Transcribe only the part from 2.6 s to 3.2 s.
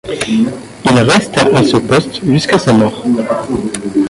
mort.